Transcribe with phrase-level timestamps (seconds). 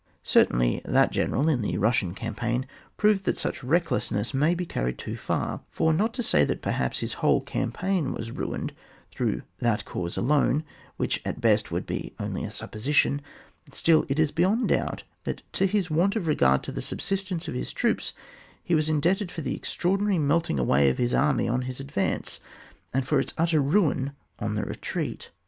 [0.19, 2.65] '* Certainly that general in the Bussian campaign
[2.97, 7.01] proved that such recklessness may be carried too far, for not to say that perhaps
[7.01, 8.73] his whole campaign was ruined
[9.11, 10.63] through that cause alone,
[10.97, 13.21] which at best would be only a supposition,
[13.71, 17.53] still it is beyond doubt that to his want of regard to the subsistence of
[17.53, 18.13] his troops
[18.63, 22.39] he was indebted for the extraordinary melting away of his army on his advance,
[22.91, 25.29] and for its utter ruin on the retreat.